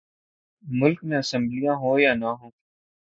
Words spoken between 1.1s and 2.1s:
اسمبلیاں ہوں